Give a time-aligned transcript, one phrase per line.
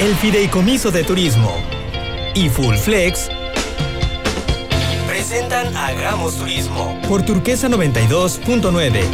[0.00, 1.54] el Fideicomiso de Turismo
[2.34, 3.28] y Full Flex
[5.06, 9.04] presentan Hagamos Turismo por Turquesa 92.9.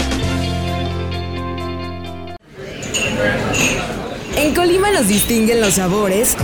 [4.37, 6.35] En Colima nos distinguen los sabores,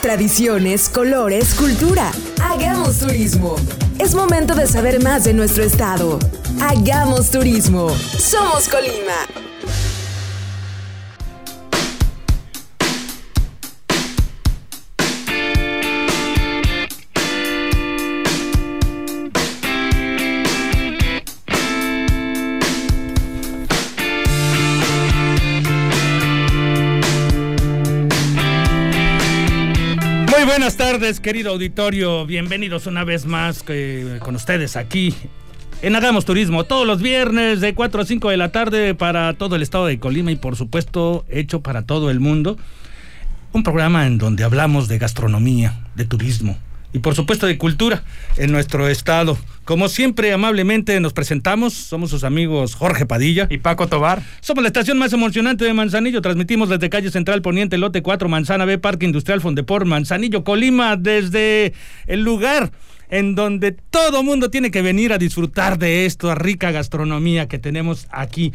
[0.00, 2.12] tradiciones, colores, cultura.
[2.40, 3.56] Hagamos turismo.
[3.98, 6.20] Es momento de saber más de nuestro estado.
[6.60, 7.90] Hagamos turismo.
[7.90, 9.45] Somos Colima.
[30.66, 32.26] Buenas tardes, querido auditorio.
[32.26, 35.14] Bienvenidos una vez más eh, con ustedes aquí
[35.80, 36.64] en Hagamos Turismo.
[36.64, 40.00] Todos los viernes de 4 a 5 de la tarde para todo el estado de
[40.00, 42.58] Colima y por supuesto hecho para todo el mundo.
[43.52, 46.58] Un programa en donde hablamos de gastronomía, de turismo,
[46.96, 48.04] y por supuesto de cultura
[48.38, 49.36] en nuestro estado.
[49.66, 54.22] Como siempre, amablemente nos presentamos, somos sus amigos Jorge Padilla y Paco Tobar.
[54.40, 58.64] Somos la estación más emocionante de Manzanillo, transmitimos desde calle Central Poniente, lote 4, Manzana
[58.64, 61.74] B, Parque Industrial Fondepor, Manzanillo, Colima, desde
[62.06, 62.72] el lugar
[63.10, 68.08] en donde todo mundo tiene que venir a disfrutar de esta rica gastronomía que tenemos
[68.10, 68.54] aquí.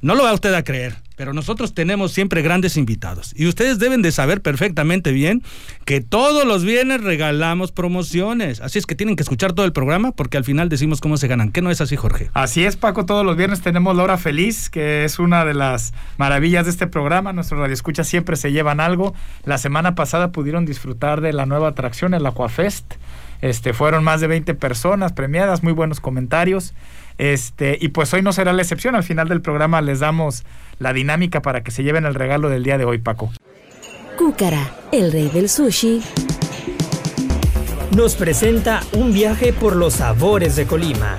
[0.00, 3.34] No lo va usted a creer, pero nosotros tenemos siempre grandes invitados.
[3.36, 5.42] Y ustedes deben de saber perfectamente bien
[5.84, 8.60] que todos los viernes regalamos promociones.
[8.60, 11.26] Así es que tienen que escuchar todo el programa porque al final decimos cómo se
[11.26, 11.50] ganan.
[11.50, 12.30] ¿Qué no es así, Jorge?
[12.32, 13.06] Así es, Paco.
[13.06, 16.86] Todos los viernes tenemos la hora feliz, que es una de las maravillas de este
[16.86, 17.32] programa.
[17.32, 19.14] Nuestros radioescuchas siempre se llevan algo.
[19.44, 22.94] La semana pasada pudieron disfrutar de la nueva atracción, el Aquafest.
[23.40, 26.74] Este, fueron más de 20 personas premiadas, muy buenos comentarios.
[27.18, 28.94] Este, y pues hoy no será la excepción.
[28.94, 30.44] Al final del programa les damos
[30.78, 33.30] la dinámica para que se lleven el regalo del día de hoy, Paco.
[34.16, 36.02] Cúcara, el rey del sushi.
[37.96, 41.18] Nos presenta un viaje por los sabores de Colima.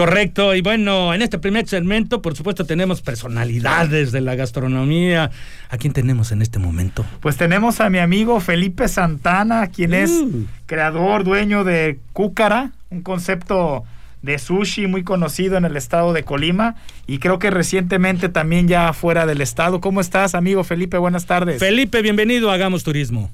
[0.00, 5.30] Correcto, y bueno, en este primer segmento, por supuesto, tenemos personalidades de la gastronomía.
[5.68, 7.04] ¿A quién tenemos en este momento?
[7.20, 10.44] Pues tenemos a mi amigo Felipe Santana, quien es mm.
[10.64, 13.84] creador, dueño de Cúcara, un concepto
[14.22, 18.94] de sushi muy conocido en el estado de Colima y creo que recientemente también ya
[18.94, 19.82] fuera del estado.
[19.82, 20.96] ¿Cómo estás, amigo Felipe?
[20.96, 21.58] Buenas tardes.
[21.58, 23.30] Felipe, bienvenido a Hagamos Turismo.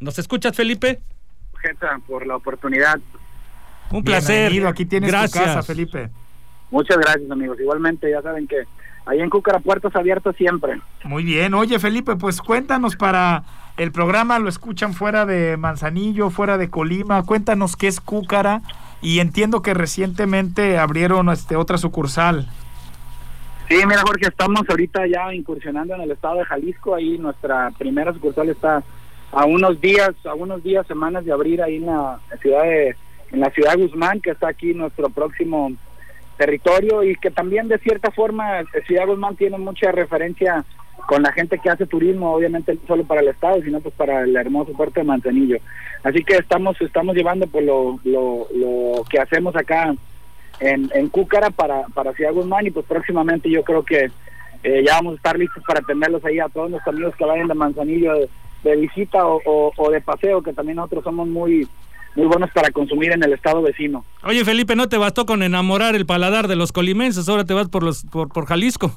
[0.00, 1.00] ¿Nos escuchas, Felipe?
[2.06, 3.00] por la oportunidad.
[3.94, 4.66] Un placer.
[4.66, 5.32] Aquí tienes gracias.
[5.32, 6.10] tu casa, Felipe.
[6.70, 7.60] Muchas gracias, amigos.
[7.60, 8.64] Igualmente, ya saben que
[9.06, 10.80] ahí en Cúcara puertos abiertos siempre.
[11.04, 11.54] Muy bien.
[11.54, 13.44] Oye, Felipe, pues cuéntanos para
[13.76, 17.22] el programa, lo escuchan fuera de Manzanillo, fuera de Colima.
[17.22, 18.62] Cuéntanos qué es Cúcara
[19.00, 22.48] y entiendo que recientemente abrieron este otra sucursal.
[23.68, 28.12] Sí, mira Jorge, estamos ahorita ya incursionando en el estado de Jalisco, ahí nuestra primera
[28.12, 28.82] sucursal está
[29.32, 32.96] a unos días, a unos días, semanas de abrir ahí en la ciudad de
[33.34, 35.72] en la ciudad Guzmán, que está aquí nuestro próximo
[36.36, 40.64] territorio y que también de cierta forma Ciudad Guzmán tiene mucha referencia
[41.06, 44.22] con la gente que hace turismo, obviamente no solo para el estado, sino pues para
[44.22, 45.58] el hermoso puerto de Manzanillo.
[46.02, 49.94] Así que estamos estamos llevando pues, lo, lo, que hacemos acá
[50.60, 54.10] en, en Cúcara para, para Ciudad Guzmán y pues próximamente yo creo que
[54.62, 57.48] eh, ya vamos a estar listos para atenderlos ahí a todos nuestros amigos que vayan
[57.48, 58.14] de Manzanillo
[58.62, 61.68] de, visita o, o de paseo, que también nosotros somos muy
[62.16, 64.04] muy buenos para consumir en el estado vecino.
[64.22, 67.28] Oye Felipe, ¿no te bastó con enamorar el paladar de los colimenses?
[67.28, 68.94] Ahora te vas por los por, por Jalisco.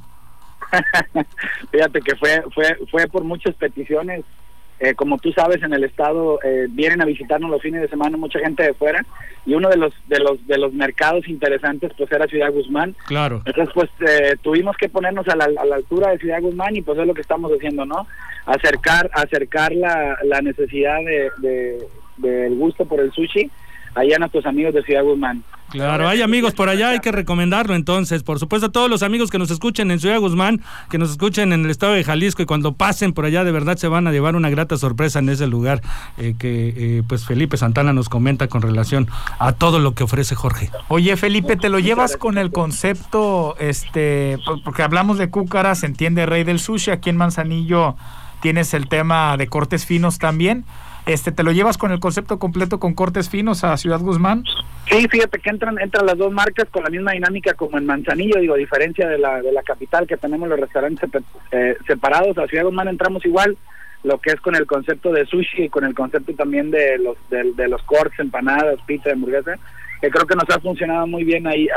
[1.72, 4.24] Fíjate que fue fue fue por muchas peticiones.
[4.80, 8.16] Eh, como tú sabes, en el estado eh, vienen a visitarnos los fines de semana
[8.16, 9.04] mucha gente de fuera
[9.44, 12.96] y uno de los de los de los mercados interesantes pues era Ciudad Guzmán.
[13.08, 13.42] Claro.
[13.46, 16.84] Entonces pues eh, tuvimos que ponernos a la, a la, altura de Ciudad Guzmán y
[16.84, 18.06] pues es lo que estamos haciendo, ¿no?
[18.46, 21.00] Acercar acercar la, la necesidad
[21.40, 21.80] de
[22.18, 23.50] del gusto por el sushi
[23.98, 25.44] allá a nuestros amigos de Ciudad Guzmán.
[25.70, 28.24] Claro, hay amigos por allá, hay que recomendarlo entonces.
[28.24, 31.52] Por supuesto, a todos los amigos que nos escuchen en Ciudad Guzmán, que nos escuchen
[31.52, 34.12] en el estado de Jalisco y cuando pasen por allá, de verdad se van a
[34.14, 35.82] llevar una grata sorpresa en ese lugar
[36.18, 39.08] eh, que eh, pues Felipe Santana nos comenta con relación
[39.40, 40.70] a todo lo que ofrece Jorge.
[40.88, 46.26] Oye, Felipe, ¿te lo llevas con el concepto, este, porque hablamos de Cúcara, se entiende
[46.26, 47.98] Rey del Sushi, aquí en Manzanillo
[48.42, 50.64] tienes el tema de cortes finos también?
[51.08, 54.44] Este, ¿Te lo llevas con el concepto completo con cortes finos a Ciudad Guzmán?
[54.90, 58.40] Sí, fíjate que entran, entran las dos marcas con la misma dinámica como en Manzanillo,
[58.40, 61.10] digo, a diferencia de la, de la capital que tenemos los restaurantes
[61.52, 63.58] eh, separados, a Ciudad Guzmán entramos igual,
[64.04, 67.18] lo que es con el concepto de sushi y con el concepto también de los
[67.30, 69.56] de, los cortes, empanadas, pizza, hamburguesa,
[70.02, 71.68] que creo que nos ha funcionado muy bien ahí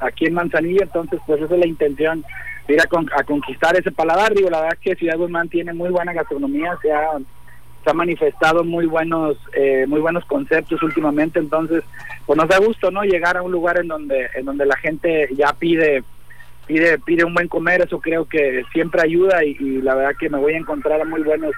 [0.00, 2.22] aquí en Manzanillo, entonces pues esa es la intención
[2.68, 4.34] ir a, conquistar ese paladar.
[4.34, 7.18] Digo, la verdad es que Ciudad Guzmán tiene muy buena gastronomía, se ha,
[7.84, 11.84] se ha manifestado muy buenos, eh, muy buenos conceptos últimamente, entonces,
[12.24, 13.02] pues nos da gusto, ¿no?
[13.02, 16.02] Llegar a un lugar en donde, en donde la gente ya pide
[16.66, 20.38] pide pide un buen comer eso creo que siempre ayuda y, la verdad que me
[20.38, 21.52] voy a encontrar a muy buenos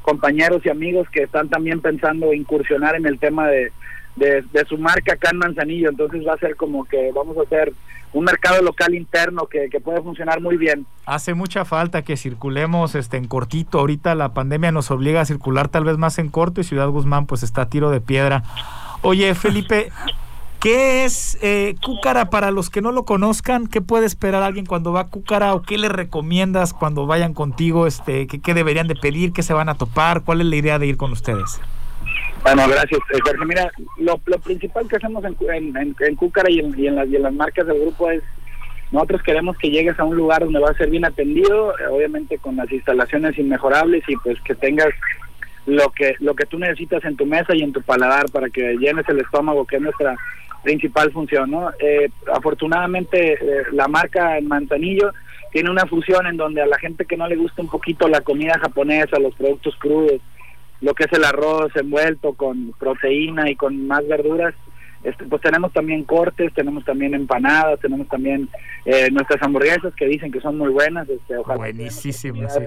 [0.00, 3.70] compañeros y amigos que están también pensando incursionar en el tema de,
[4.16, 5.90] de, su marca acá en Manzanillo.
[5.90, 7.72] Entonces va a ser como que vamos a hacer
[8.12, 10.86] un mercado local interno que, que, puede funcionar muy bien.
[11.04, 13.78] Hace mucha falta que circulemos este en cortito.
[13.78, 17.26] Ahorita la pandemia nos obliga a circular tal vez más en corto y Ciudad Guzmán
[17.26, 18.42] pues está a tiro de piedra.
[19.02, 19.90] Oye, Felipe,
[20.60, 23.66] ¿qué es eh, Cúcara para los que no lo conozcan?
[23.66, 27.86] ¿Qué puede esperar alguien cuando va a Cúcara o qué le recomiendas cuando vayan contigo?
[27.86, 29.32] Este, ¿qué, ¿Qué deberían de pedir?
[29.32, 30.22] ¿Qué se van a topar?
[30.22, 31.60] ¿Cuál es la idea de ir con ustedes?
[32.46, 33.44] Bueno, gracias, eh, Jorge.
[33.44, 37.34] Mira, lo, principal que hacemos en, en, en Cúcara y en, las, y en las
[37.34, 38.22] marcas del grupo es
[38.92, 42.38] nosotros queremos que llegues a un lugar donde va a ser bien atendido, eh, obviamente
[42.38, 44.90] con las instalaciones inmejorables y pues que tengas
[45.66, 48.76] lo que lo que tú necesitas en tu mesa y en tu paladar para que
[48.76, 50.16] llenes el estómago, que es nuestra
[50.62, 51.72] principal función, ¿no?
[51.80, 53.40] Eh, afortunadamente
[53.72, 55.10] la marca en Manzanillo
[55.50, 58.20] tiene una fusión en donde a la gente que no le gusta un poquito la
[58.20, 60.20] comida japonesa, los productos crudos,
[60.80, 64.54] lo que es el arroz envuelto con proteína y con más verduras.
[65.04, 68.48] Este, pues tenemos también cortes, tenemos también empanadas, tenemos también
[68.84, 71.08] eh, nuestras hamburguesas que dicen que son muy buenas.
[71.08, 72.58] Este, Buenísimas.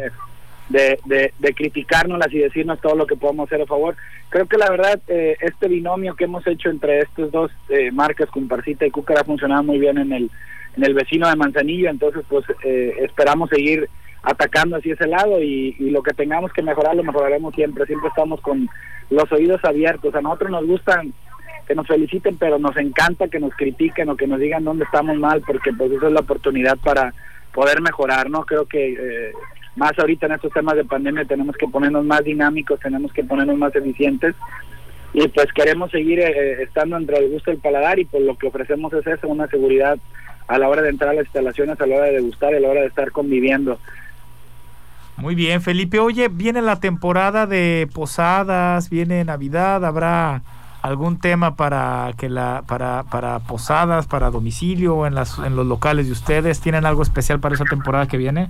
[0.70, 3.96] De, de, de, criticárnoslas y decirnos todo lo que podemos hacer a favor.
[4.30, 8.30] Creo que la verdad, eh, este binomio que hemos hecho entre estas dos eh, marcas,
[8.30, 10.30] Comparcita y Cúcara, ha funcionado muy bien en el,
[10.78, 13.90] en el vecino de Manzanillo, entonces pues eh, esperamos seguir
[14.24, 18.42] atacando hacia ese lado y, lo que tengamos que mejorar lo mejoraremos siempre, siempre estamos
[18.42, 18.70] con
[19.10, 21.14] los oídos abiertos, a nosotros nos gustan
[21.68, 25.18] que nos feliciten, pero nos encanta que nos critiquen o que nos digan dónde estamos
[25.18, 27.14] mal, porque pues eso es la oportunidad para
[27.54, 28.44] poder mejorar, ¿no?
[28.44, 29.32] Creo que eh,
[29.76, 33.56] más ahorita en estos temas de pandemia tenemos que ponernos más dinámicos, tenemos que ponernos
[33.58, 34.36] más eficientes
[35.14, 38.48] y pues queremos seguir eh, estando entre el gusto del paladar y pues lo que
[38.48, 39.98] ofrecemos es eso, una seguridad
[40.48, 42.70] a la hora de entrar a las instalaciones, a la hora de degustar, a la
[42.70, 43.80] hora de estar conviviendo.
[45.20, 46.00] Muy bien, Felipe.
[46.00, 50.42] Oye, viene la temporada de posadas, viene Navidad, habrá
[50.82, 56.06] algún tema para que la para para posadas, para domicilio en las en los locales
[56.06, 58.48] de ustedes, ¿tienen algo especial para esa temporada que viene?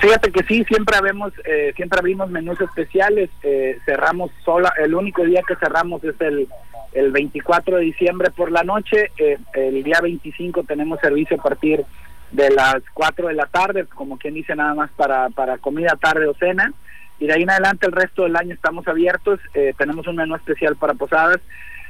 [0.00, 5.22] Fíjate que sí, siempre abrimos eh, siempre abrimos menús especiales, eh, cerramos sola, el único
[5.24, 6.48] día que cerramos es el
[6.92, 11.84] el 24 de diciembre por la noche, eh, el día 25 tenemos servicio a partir
[12.32, 16.26] de las 4 de la tarde, como quien dice nada más para, para comida, tarde
[16.26, 16.72] o cena.
[17.18, 20.36] Y de ahí en adelante el resto del año estamos abiertos, eh, tenemos un menú
[20.36, 21.40] especial para posadas.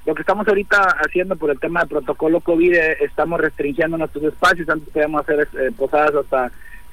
[0.06, 4.24] Lo que estamos ahorita haciendo por el tema del protocolo COVID, eh, estamos restringiendo nuestros
[4.24, 6.50] espacios, antes podíamos hacer eh, posadas hasta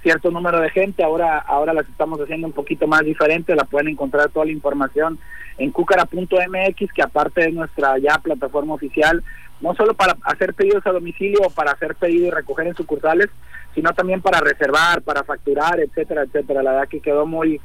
[0.07, 3.89] cierto número de gente, ahora ahora las estamos haciendo un poquito más diferente, la pueden
[3.89, 5.19] encontrar toda la información
[5.57, 9.21] en cucara.mx, que aparte de nuestra ya plataforma oficial,
[9.59, 13.27] no solo para hacer pedidos a domicilio o para hacer pedidos y recoger en sucursales,
[13.75, 16.63] sino también para reservar, para facturar, etcétera, etcétera.
[16.63, 17.59] La verdad que quedó muy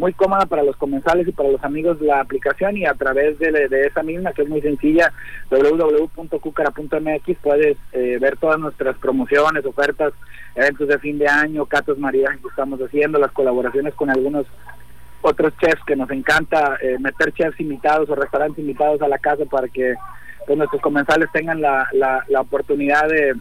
[0.00, 3.68] muy cómoda para los comensales y para los amigos la aplicación y a través de,
[3.68, 5.12] de esa misma que es muy sencilla
[5.50, 10.14] www.cucara.mx puedes eh, ver todas nuestras promociones, ofertas,
[10.54, 14.46] eventos de fin de año, catos maridajes que estamos haciendo, las colaboraciones con algunos
[15.20, 19.44] otros chefs que nos encanta eh, meter chefs invitados o restaurantes invitados a la casa
[19.44, 19.94] para que
[20.46, 23.36] pues nuestros comensales tengan la, la, oportunidad de,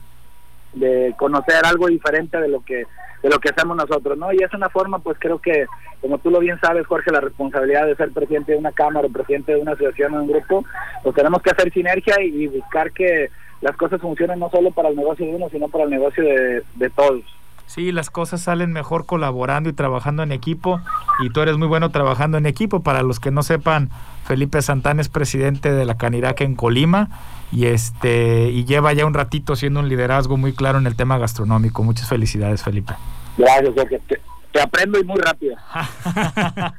[0.73, 2.85] de conocer algo diferente de lo que
[3.21, 4.31] de lo que hacemos nosotros, ¿no?
[4.31, 5.65] Y es una forma, pues creo que,
[6.01, 9.11] como tú lo bien sabes, Jorge, la responsabilidad de ser presidente de una cámara o
[9.11, 10.63] presidente de una asociación o un grupo,
[11.03, 13.29] pues tenemos que hacer sinergia y, buscar que
[13.61, 16.63] las cosas funcionen no solo para el negocio de uno, sino para el negocio de,
[16.75, 17.23] de todos.
[17.69, 20.81] Sí, las cosas salen mejor colaborando y trabajando en equipo
[21.21, 22.81] y tú eres muy bueno trabajando en equipo.
[22.81, 23.91] Para los que no sepan,
[24.25, 27.09] Felipe Santana es presidente de la Caniraca en Colima
[27.51, 31.19] y este y lleva ya un ratito siendo un liderazgo muy claro en el tema
[31.19, 31.83] gastronómico.
[31.83, 32.95] Muchas felicidades, Felipe.
[33.37, 33.75] Gracias,
[34.07, 34.19] te,
[34.51, 35.55] te aprendo y muy rápido.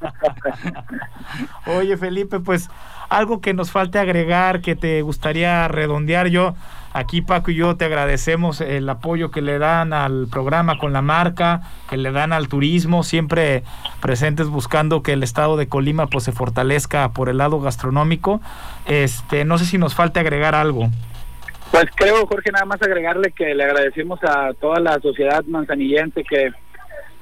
[1.67, 2.69] Oye, Felipe, pues
[3.09, 6.57] algo que nos falte agregar, que te gustaría redondear yo.
[6.93, 11.03] Aquí Paco y yo te agradecemos el apoyo que le dan al programa con la
[11.03, 13.63] marca, que le dan al turismo, siempre
[14.01, 18.41] presentes buscando que el estado de Colima pues se fortalezca por el lado gastronómico.
[18.87, 20.89] Este, no sé si nos falte agregar algo.
[21.71, 26.51] Pues creo, Jorge, nada más agregarle que le agradecemos a toda la sociedad manzanillense que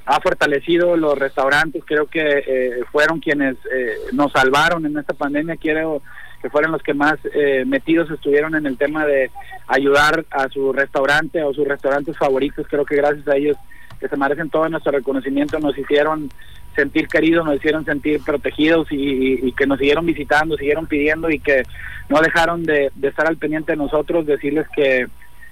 [0.06, 5.56] ha fortalecido los restaurantes, creo que eh, fueron quienes eh, nos salvaron en esta pandemia.
[5.56, 6.00] Quiero
[6.40, 9.30] que fueron los que más eh, metidos estuvieron en el tema de
[9.66, 12.66] ayudar a su restaurante o sus restaurantes favoritos.
[12.68, 13.56] Creo que gracias a ellos,
[14.00, 16.30] que se merecen todo nuestro reconocimiento, nos hicieron
[16.76, 21.64] sentir queridos, nos hicieron sentir protegidos y, que nos siguieron visitando, siguieron pidiendo y que
[22.08, 25.06] no dejaron de, de estar al pendiente de nosotros, decirles que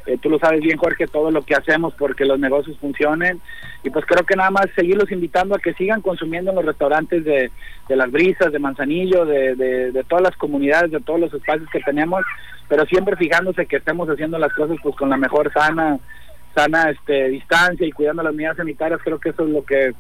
[0.07, 3.41] eh, tú lo sabes bien, Jorge, todo lo que hacemos porque los negocios funcionen.
[3.83, 7.25] Y pues creo que nada más seguirlos invitando a que sigan consumiendo en los restaurantes
[7.25, 7.51] de,
[7.89, 11.81] de Las Brisas, de Manzanillo, de, de, todas las comunidades, de todos los espacios que
[11.81, 12.25] tenemos,
[12.69, 15.99] pero siempre fijándose que estemos haciendo las cosas pues con la mejor sana
[16.55, 19.01] sana este distancia y cuidando las medidas sanitarias.
[19.05, 19.93] Creo que eso es lo que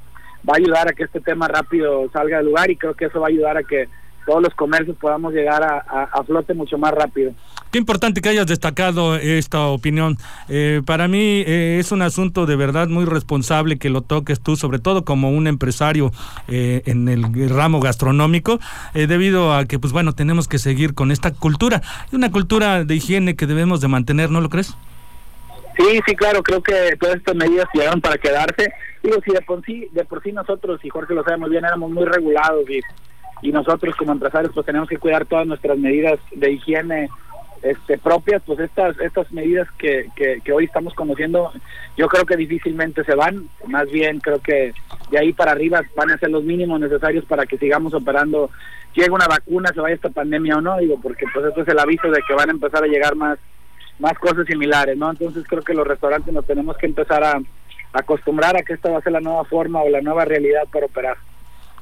[0.49, 3.21] va a ayudar a que este tema rápido salga del lugar y creo que eso
[3.21, 3.89] va a ayudar a que
[4.27, 7.33] todos los comercios podamos llegar a, flote mucho más rápido.
[7.76, 10.16] Importante que hayas destacado esta opinión.
[10.49, 14.56] Eh, para mí eh, es un asunto de verdad muy responsable que lo toques tú,
[14.56, 16.11] sobre todo como un empresario
[16.49, 18.59] eh, en el ramo gastronómico,
[18.95, 23.37] debido a que, pues bueno, tenemos que seguir con esta cultura, una cultura de higiene
[23.37, 24.75] que debemos de mantener, ¿no lo crees?
[25.76, 28.73] Sí, sí, claro, creo que todas estas medidas llegaron para quedarse.
[29.02, 31.66] Digo, si de por sí, de por sí nosotros, y Jorge lo sabe muy bien,
[31.66, 32.80] éramos muy regulados y
[33.42, 37.09] y nosotros como empresarios pues tenemos que cuidar todas nuestras medidas de higiene
[37.63, 41.53] este, propias, pues estas estas medidas que, que, hoy estamos conociendo,
[41.97, 44.73] yo creo que difícilmente se van, más bien creo que
[45.11, 48.51] de ahí para arriba van a ser los mínimos necesarios para que sigamos operando,
[48.95, 51.79] llegue una vacuna, se vaya esta pandemia o no, digo, porque pues esto es el
[51.79, 53.39] aviso de que van a empezar a llegar más
[53.99, 55.11] más cosas similares, ¿no?
[55.11, 57.41] Entonces creo que los restaurantes nos tenemos que empezar a
[57.93, 60.87] acostumbrar a que esta va a ser la nueva forma o la nueva realidad para
[60.87, 61.17] operar.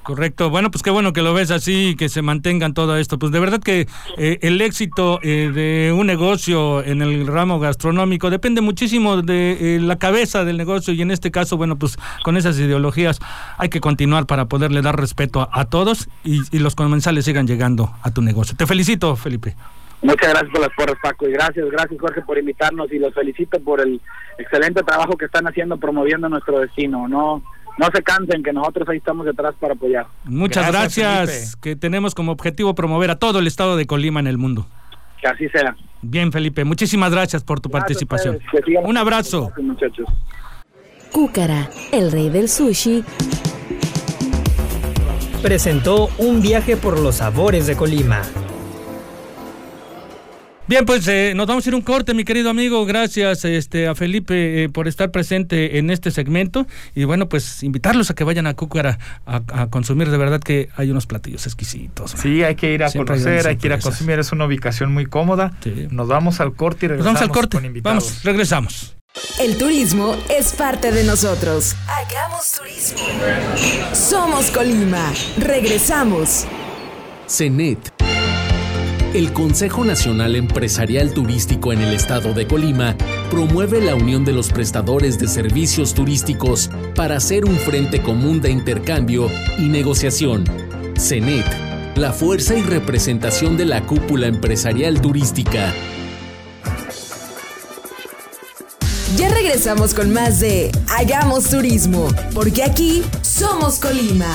[0.05, 0.51] Correcto.
[0.51, 3.19] Bueno, pues qué bueno que lo ves así, que se mantengan todo esto.
[3.19, 8.29] Pues de verdad que eh, el éxito eh, de un negocio en el ramo gastronómico
[8.29, 12.37] depende muchísimo de eh, la cabeza del negocio y en este caso, bueno, pues con
[12.37, 13.19] esas ideologías
[13.57, 18.11] hay que continuar para poderle dar respeto a, todos y, los comensales sigan llegando a
[18.11, 18.55] tu negocio.
[18.57, 19.57] Te felicito, Felipe.
[20.03, 23.59] Muchas gracias por las porras, Paco, y gracias, gracias, Jorge, por invitarnos y los felicito
[23.59, 24.03] por el
[24.37, 27.09] excelente trabajo que están haciendo promoviendo nuestro destino.
[27.09, 27.43] No
[27.79, 30.07] no se cansen, que nosotros ahí estamos detrás para apoyar.
[30.25, 34.39] Muchas gracias, que tenemos como objetivo promover a todo el estado de Colima en el
[34.39, 34.67] mundo.
[35.21, 35.75] Que así sea.
[36.03, 38.39] Bien, Felipe, muchísimas gracias por tu participación.
[38.85, 39.51] Un abrazo.
[39.57, 40.07] muchachos.
[41.11, 43.05] Cúcara, el rey del sushi.
[45.43, 48.23] Presentó un viaje por los sabores de Colima.
[50.67, 52.87] Bien, pues eh, nos vamos a ir un corte, mi querido amigo.
[52.87, 56.67] Gracias este, a Felipe eh, por estar presente en este segmento.
[56.95, 60.11] Y bueno, pues invitarlos a que vayan a Cúcara a, consumir.
[60.11, 62.13] De verdad que hay unos platillos exquisitos.
[62.13, 64.19] Sí, hay que ir a conocer, hay, que ir a consumir.
[64.19, 65.53] Es una ubicación muy cómoda.
[65.91, 67.81] Nos vamos al corte y regresamos vamos al corte.
[67.83, 68.97] Vamos, regresamos.
[69.39, 71.77] El turismo es parte de nosotros.
[71.87, 72.99] Hagamos turismo.
[73.93, 75.13] Somos Colima.
[75.39, 76.47] Regresamos.
[77.27, 77.93] CENET
[79.15, 82.97] el Consejo Nacional Empresarial Turístico en el estado de Colima
[83.31, 88.51] promueve la unión de los prestadores de servicios turísticos para hacer un frente común de
[88.51, 90.45] intercambio y negociación.
[90.99, 91.47] CENET,
[91.95, 95.73] la fuerza y representación de la cúpula empresarial turística.
[99.17, 104.35] Ya regresamos con más de Hagamos Turismo, porque aquí somos Colima.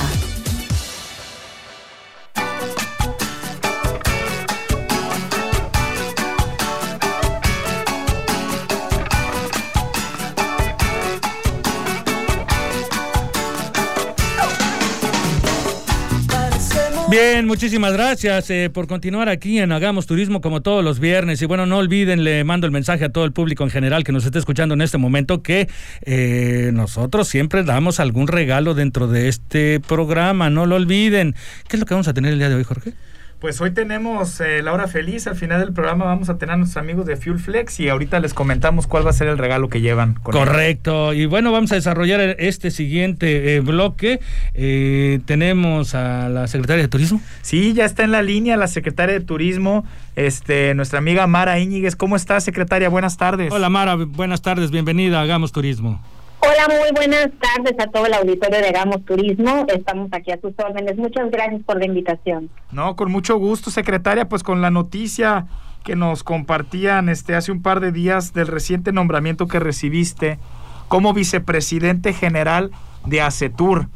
[17.22, 21.42] Bien, muchísimas gracias eh, por continuar aquí en Hagamos Turismo como todos los viernes.
[21.42, 24.14] Y bueno, no olviden, le mando el mensaje a todo el público en general que
[24.14, 25.68] nos esté escuchando en este momento que
[26.04, 30.50] eh, nosotros siempre damos algún regalo dentro de este programa.
[30.50, 31.36] No lo olviden.
[31.68, 32.94] ¿Qué es lo que vamos a tener el día de hoy, Jorge?
[33.40, 35.26] Pues hoy tenemos eh, la hora feliz.
[35.26, 38.20] Al final del programa vamos a tener a nuestros amigos de Fuel Flex y ahorita
[38.20, 40.16] les comentamos cuál va a ser el regalo que llevan.
[40.16, 41.14] Correcto.
[41.14, 44.20] Y bueno, vamos a desarrollar este siguiente eh, bloque.
[44.56, 47.22] Eh, tenemos a la secretaria de Turismo.
[47.42, 49.86] Sí, ya está en la línea la secretaria de Turismo,
[50.18, 51.96] este, nuestra amiga Mara Íñiguez.
[51.96, 52.90] ¿Cómo está, secretaria?
[52.90, 53.54] Buenas tardes.
[53.54, 53.96] Hola, Mara.
[53.96, 54.70] Buenas tardes.
[54.70, 56.02] Bienvenida a Hagamos Turismo.
[56.42, 59.66] Hola, muy buenas tardes a todo el auditorio de Gamos Turismo.
[59.68, 60.96] Estamos aquí a sus órdenes.
[60.98, 62.50] Muchas gracias por la invitación.
[62.72, 65.48] No, con mucho gusto, secretaria, pues con la noticia
[65.84, 70.40] que nos compartían este hace un par de días del reciente nombramiento que recibiste
[70.88, 72.72] como vicepresidente general
[73.06, 73.88] de ACETUR.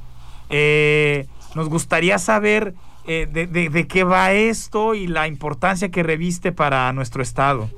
[0.49, 2.73] Eh, nos gustaría saber
[3.07, 7.69] eh, de, de qué va esto y la importancia que reviste para nuestro estado.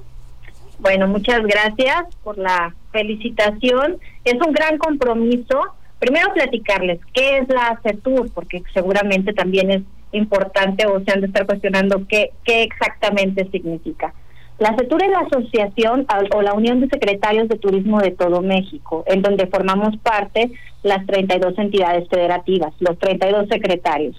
[0.79, 3.97] Bueno, muchas gracias por la felicitación.
[4.23, 5.61] Es un gran compromiso.
[5.99, 11.27] Primero platicarles qué es la CETUR, porque seguramente también es, importante o se han de
[11.27, 14.13] estar cuestionando qué, qué exactamente significa.
[14.57, 19.03] La CETUR es la asociación o la Unión de Secretarios de Turismo de todo México,
[19.07, 20.51] en donde formamos parte
[20.83, 24.15] las 32 entidades federativas, los 32 secretarios.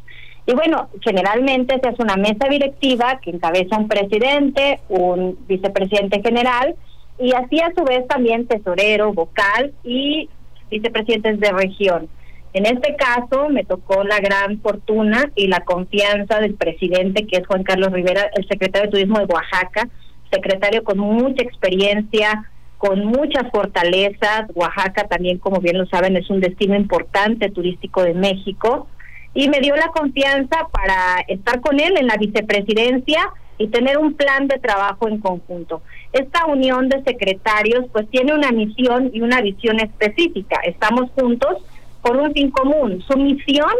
[0.47, 6.77] Y bueno, generalmente se hace una mesa directiva que encabeza un presidente, un vicepresidente general
[7.19, 10.29] y así a su vez también tesorero, vocal y
[10.71, 12.09] vicepresidentes de región.
[12.53, 17.47] En este caso me tocó la gran fortuna y la confianza del presidente, que es
[17.47, 19.89] Juan Carlos Rivera, el secretario de Turismo de Oaxaca,
[20.31, 24.45] secretario con mucha experiencia, con muchas fortalezas.
[24.55, 28.89] Oaxaca también, como bien lo saben, es un destino importante turístico de México.
[29.37, 33.21] Y me dio la confianza para estar con él en la vicepresidencia
[33.59, 35.83] y tener un plan de trabajo en conjunto.
[36.13, 40.61] Esta unión de secretarios pues tiene una misión y una visión específica.
[40.65, 41.63] Estamos juntos
[42.03, 43.05] por un fin común.
[43.07, 43.73] Su misión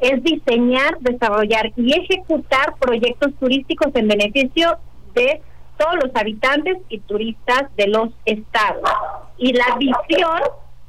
[0.00, 4.78] es diseñar, desarrollar y ejecutar proyectos turísticos en beneficio
[5.14, 5.40] de
[5.78, 8.90] todos los habitantes y turistas de los estados.
[9.38, 10.40] Y la visión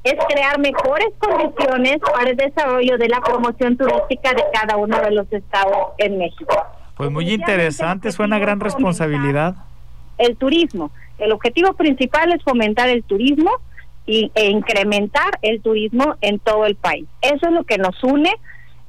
[0.06, 5.12] es crear mejores condiciones para el desarrollo de la promoción turística de cada uno de
[5.12, 6.56] los estados en México.
[6.96, 9.56] Pues muy interesante, suena gran responsabilidad.
[10.20, 10.92] El turismo.
[11.18, 13.50] El objetivo principal es fomentar el turismo
[14.06, 17.08] y, e incrementar el turismo en todo el país.
[17.22, 18.32] Eso es lo que nos une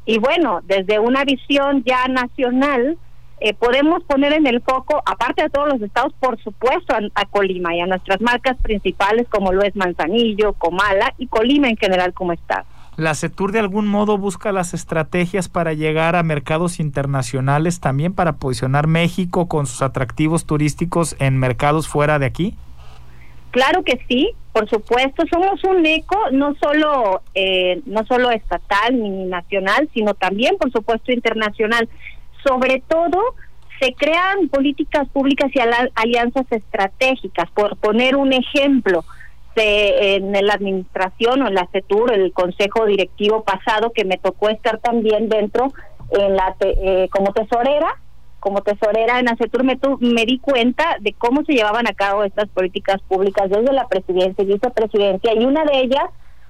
[0.05, 2.99] y bueno, desde una visión ya nacional,
[3.39, 7.75] eh, podemos poner en el foco, aparte de todos los estados, por supuesto, a, Colima
[7.75, 12.33] y a nuestras marcas principales como lo es Manzanillo, Comala y Colima en general como
[12.33, 12.65] estado.
[12.97, 18.37] ¿La CETUR de algún modo busca las estrategias para llegar a mercados internacionales también para
[18.37, 22.55] posicionar México con sus atractivos turísticos en mercados fuera de aquí?
[23.51, 29.27] Claro que sí, por supuesto, somos un eco no solo eh, no solo estatal ni
[29.27, 31.87] nacional, sino también, por supuesto, internacional
[32.47, 33.35] sobre todo
[33.81, 35.59] se crean políticas públicas y
[35.95, 37.51] alianzas estratégicas.
[37.51, 39.05] Por poner un ejemplo,
[39.57, 44.79] en la administración o en la CETUR, el consejo directivo pasado que me tocó estar
[44.79, 45.73] también dentro
[46.11, 47.97] en la eh, como tesorera,
[48.39, 52.25] como tesorera en la CETUR me, me di cuenta de cómo se llevaban a cabo
[52.25, 56.05] estas políticas públicas desde la presidencia y vicepresidencia y una de ellas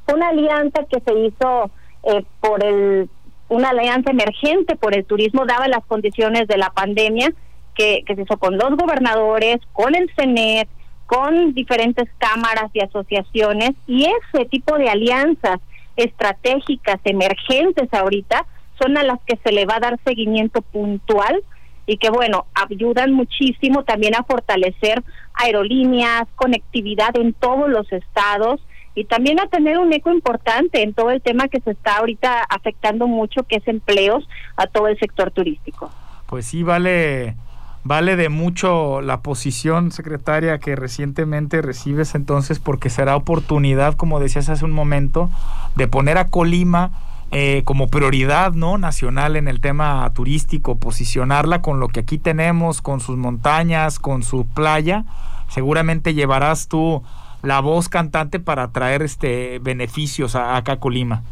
[0.05, 1.70] fue una alianza que se hizo
[2.03, 3.09] eh, por el
[3.48, 7.32] una alianza emergente por el turismo, daba las condiciones de la pandemia,
[7.74, 10.68] que, se hizo con los gobernadores, con el CENET,
[11.06, 15.61] con diferentes cámaras y asociaciones, y ese tipo de alianzas
[15.94, 18.44] estratégicas emergentes ahorita
[18.80, 21.42] son a las que se le va a dar seguimiento puntual
[21.87, 25.02] y que bueno, ayudan muchísimo también a fortalecer
[25.35, 28.61] aerolíneas, conectividad en todos los estados,
[28.96, 32.42] y también a tener un eco importante en todo el tema que se está ahorita
[32.48, 35.90] afectando mucho, que es empleos a todo el sector turístico.
[36.24, 37.37] Pues sí, vale,
[37.85, 44.48] vale de mucho la posición, secretaria, que recientemente recibes entonces, porque será oportunidad, como decías
[44.48, 45.28] hace un momento,
[45.76, 46.90] de poner a Colima
[47.32, 52.80] eh, como prioridad no nacional en el tema turístico, posicionarla con lo que aquí tenemos,
[52.80, 55.04] con sus montañas, con su playa.
[55.48, 57.02] Seguramente llevarás tú
[57.42, 61.22] la voz cantante para traer este beneficios a, acá a Colima?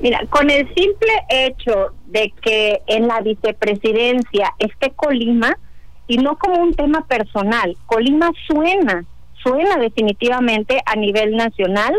[0.00, 5.56] Mira, con el simple hecho de que en la vicepresidencia esté Colima,
[6.08, 9.04] y no como un tema personal, Colima suena,
[9.42, 11.94] suena definitivamente a nivel nacional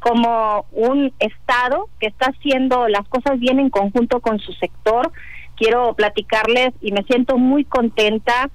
[0.00, 5.10] como un estado que está haciendo las cosas bien en conjunto con su sector.
[5.56, 8.50] Quiero platicarles y me siento muy contenta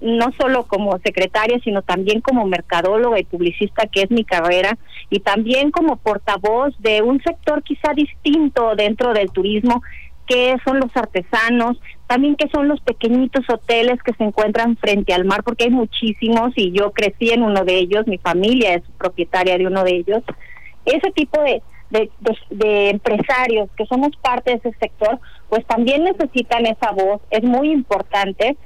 [0.00, 4.78] no solo como secretaria, sino también como mercadóloga y publicista, que es mi carrera,
[5.10, 9.82] y también como portavoz de un sector quizá distinto dentro del turismo,
[10.26, 15.24] que son los artesanos, también que son los pequeñitos hoteles que se encuentran frente al
[15.24, 19.58] mar, porque hay muchísimos y yo crecí en uno de ellos, mi familia es propietaria
[19.58, 20.22] de uno de ellos.
[20.84, 22.10] Ese tipo de, de,
[22.50, 25.18] de, empresarios que somos parte de ese sector,
[25.48, 28.56] pues también necesitan esa voz, es muy importante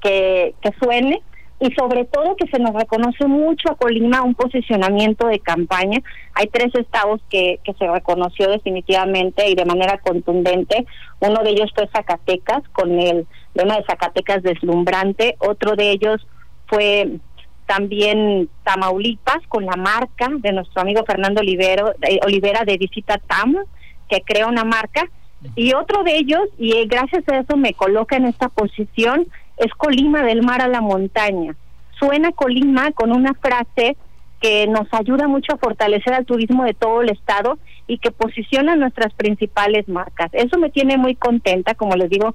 [0.00, 1.22] que, suene
[1.58, 6.00] y sobre todo que se nos reconoce mucho a Colima un posicionamiento de campaña.
[6.34, 10.86] Hay tres estados que, que se reconoció definitivamente y de manera contundente.
[11.20, 15.36] Uno de ellos fue Zacatecas, con el lema de Zacatecas deslumbrante.
[15.38, 16.26] Otro de ellos
[16.66, 17.18] fue
[17.66, 23.56] también Tamaulipas, con la marca de nuestro amigo Fernando Olivero, Olivera de Visita TAM,
[24.08, 25.08] que crea una marca.
[25.54, 29.26] Y otro de ellos, y gracias a eso me coloca en esta posición,
[29.56, 31.54] es Colima del mar a la montaña.
[31.98, 33.96] Suena Colima con una frase
[34.40, 38.76] que nos ayuda mucho a fortalecer al turismo de todo el estado y que posiciona
[38.76, 40.28] nuestras principales marcas.
[40.32, 42.34] Eso me tiene muy contenta, como les digo,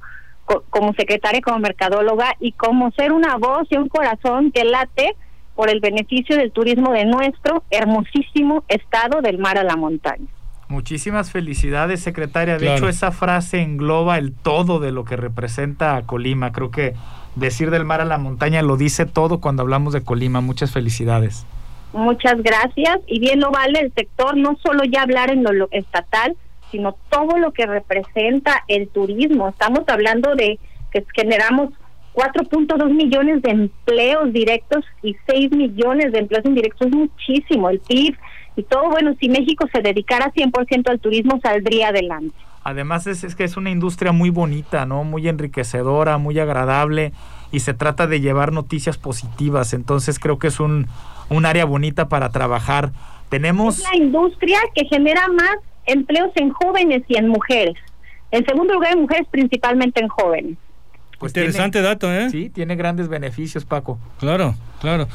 [0.69, 5.15] como secretaria, como mercadóloga y como ser una voz y un corazón que late
[5.55, 10.27] por el beneficio del turismo de nuestro hermosísimo estado del mar a la montaña.
[10.71, 12.57] Muchísimas felicidades, secretaria.
[12.57, 16.53] De hecho, esa frase engloba el todo de lo que representa a Colima.
[16.53, 16.93] Creo que
[17.35, 20.39] decir del mar a la montaña lo dice todo cuando hablamos de Colima.
[20.39, 21.45] Muchas felicidades.
[21.91, 23.01] Muchas gracias.
[23.05, 26.37] Y bien lo vale el sector, no solo ya hablar en lo estatal,
[26.71, 29.49] sino todo lo que representa el turismo.
[29.49, 30.57] Estamos hablando de
[30.93, 31.71] que generamos
[32.13, 37.69] 4.2 millones de empleos directos y 6 millones de empleos indirectos, es muchísimo.
[37.69, 38.15] El PIB
[38.61, 42.35] y todo, bueno, si México se dedicara 100% al turismo, saldría adelante.
[42.63, 45.03] Además es, es que es una industria muy bonita, ¿no?
[45.03, 47.11] Muy enriquecedora, muy agradable
[47.51, 49.73] y se trata de llevar noticias positivas.
[49.73, 50.87] Entonces creo que es un,
[51.29, 52.91] un área bonita para trabajar.
[53.29, 53.79] Tenemos...
[53.79, 57.75] Es la industria que genera más empleos en jóvenes y en mujeres.
[58.29, 60.57] En segundo lugar, en mujeres, principalmente en jóvenes.
[61.21, 62.31] Pues Interesante dato, ¿eh?
[62.31, 63.99] Sí, tiene grandes beneficios, Paco.
[64.19, 65.07] Claro, claro.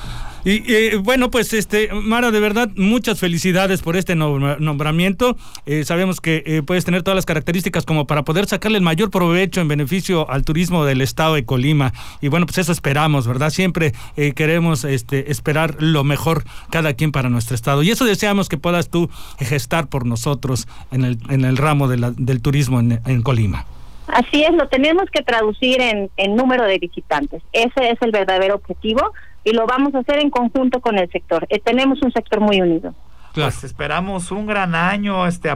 [0.44, 5.36] Y eh, bueno, pues este, Mara, de verdad, muchas felicidades por este nombramiento.
[5.66, 9.10] Eh, sabemos que eh, puedes tener todas las características como para poder sacarle el mayor
[9.10, 11.92] provecho en beneficio al turismo del estado de Colima.
[12.20, 13.50] Y bueno, pues eso esperamos, ¿verdad?
[13.50, 13.92] Siempre
[14.36, 17.82] queremos este, esperar lo mejor cada quien para nuestro estado.
[17.82, 22.40] Y eso deseamos que puedas tú gestar por nosotros en el, en el ramo del
[22.40, 23.66] turismo en Colima.
[24.08, 27.42] Así es, lo tenemos que traducir en, en número de visitantes.
[27.52, 29.12] Ese es el verdadero objetivo
[29.44, 31.46] y lo vamos a hacer en conjunto con el sector.
[31.50, 32.94] Eh, tenemos un sector muy unido.
[33.34, 35.50] Pues esperamos un gran año, este,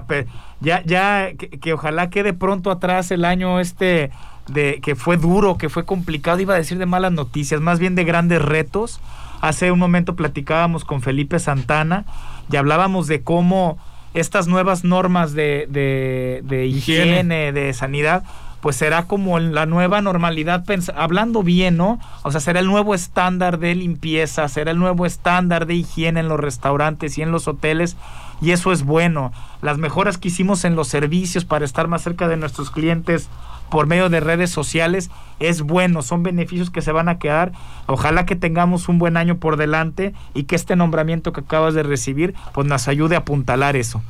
[0.61, 4.11] ya, ya que, que, ojalá quede pronto atrás el año este
[4.49, 7.95] de que fue duro, que fue complicado, iba a decir de malas noticias, más bien
[7.95, 9.01] de grandes retos.
[9.41, 12.05] Hace un momento platicábamos con Felipe Santana
[12.53, 13.79] y hablábamos de cómo
[14.14, 18.25] estas nuevas normas de, de, higiene, de sanidad,
[18.61, 21.99] pues será como la nueva normalidad, hablando bien, ¿no?
[22.23, 26.29] O sea, será el nuevo estándar de limpieza, será el nuevo estándar de higiene en
[26.29, 27.96] los restaurantes y en los hoteles,
[28.42, 29.33] y eso es bueno.
[29.62, 33.29] Las mejoras que hicimos en los servicios para estar más cerca de nuestros clientes
[33.71, 37.53] por medio de redes sociales es bueno, son beneficios que se van a quedar.
[37.87, 41.83] Ojalá que tengamos un buen año por delante y que este nombramiento que acabas de
[41.83, 44.03] recibir pues nos ayude a apuntalar eso.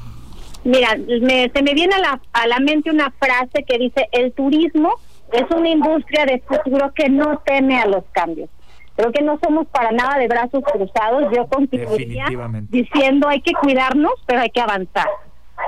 [0.64, 4.94] Mira, se me viene a la, a la mente una frase que dice, el turismo
[5.33, 8.51] es una industria de futuro que no teme a los cambios.
[8.96, 11.25] Creo que no somos para nada de brazos cruzados.
[11.35, 12.27] Yo continuaría
[12.68, 15.09] diciendo hay que cuidarnos, pero hay que avanzar.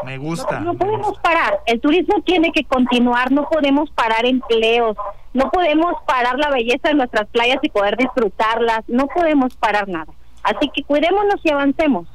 [0.05, 0.61] Me gusta.
[0.61, 1.61] No, podemos parar.
[1.67, 3.31] El turismo tiene que continuar.
[3.31, 4.97] No podemos parar empleos.
[5.33, 8.81] No podemos parar la belleza de nuestras playas y poder disfrutarlas.
[8.89, 10.13] No podemos parar nada.
[10.43, 12.07] Así que cuidémonos y avancemos.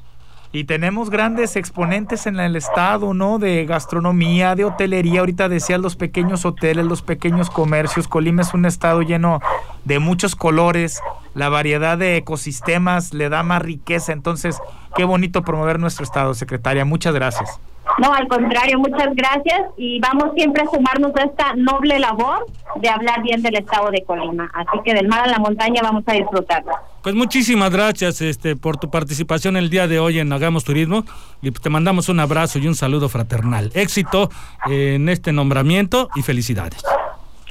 [0.51, 3.37] Y tenemos grandes exponentes en el estado, ¿no?
[3.37, 5.19] De gastronomía, de hotelería.
[5.19, 8.07] Ahorita decías los pequeños hoteles, los pequeños comercios.
[8.07, 9.41] Colima es un estado lleno
[9.83, 11.01] de muchos colores.
[11.33, 14.13] La variedad de ecosistemas le da más riqueza.
[14.13, 14.59] Entonces,
[14.95, 16.85] qué bonito promover nuestro estado, secretaria.
[16.85, 17.59] Muchas gracias.
[17.97, 22.45] No, al contrario, muchas gracias y vamos siempre a sumarnos a esta noble labor
[22.75, 24.49] de hablar bien del estado de Colima.
[24.53, 26.71] Así que del mar a la montaña vamos a disfrutarlo.
[27.01, 31.05] Pues muchísimas gracias este, por tu participación el día de hoy en Hagamos Turismo
[31.41, 33.71] y te mandamos un abrazo y un saludo fraternal.
[33.73, 34.29] Éxito
[34.69, 36.83] en este nombramiento y felicidades.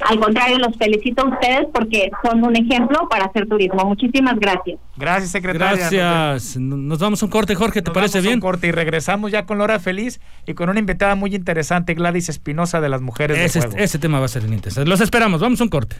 [0.01, 3.83] Al contrario, los felicito a ustedes porque son un ejemplo para hacer turismo.
[3.85, 4.79] Muchísimas gracias.
[4.95, 5.89] Gracias, secretaria.
[5.89, 6.57] Gracias.
[6.57, 8.35] Nos vamos a un corte, Jorge, ¿te parece bien?
[8.35, 12.29] Un corte y regresamos ya con Laura Feliz y con una invitada muy interesante, Gladys
[12.29, 14.89] Espinosa de las Mujeres ese, de Ese tema va a ser interesante.
[14.89, 15.95] Los esperamos, vamos a un corte.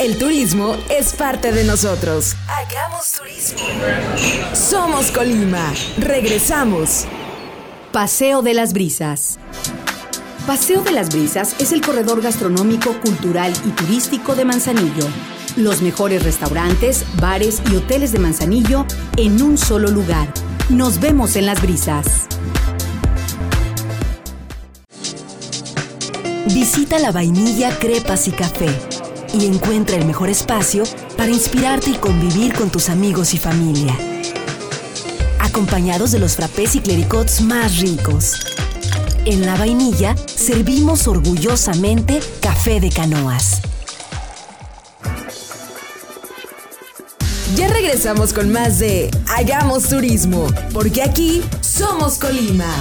[0.00, 2.36] El turismo es parte de nosotros.
[2.48, 3.58] Hagamos turismo.
[4.52, 5.72] Somos Colima.
[5.98, 7.06] Regresamos.
[7.92, 9.38] Paseo de las Brisas.
[10.48, 15.06] Paseo de las Brisas es el corredor gastronómico, cultural y turístico de Manzanillo.
[15.56, 18.86] Los mejores restaurantes, bares y hoteles de Manzanillo
[19.18, 20.32] en un solo lugar.
[20.70, 22.28] Nos vemos en las brisas.
[26.46, 28.70] Visita la vainilla, crepas y café
[29.34, 30.84] y encuentra el mejor espacio
[31.18, 33.94] para inspirarte y convivir con tus amigos y familia.
[35.40, 38.47] Acompañados de los frappés y clericots más ricos
[39.24, 43.60] en la vainilla servimos orgullosamente café de canoas.
[47.56, 52.72] Ya regresamos con más de Hagamos Turismo, porque aquí somos Colima.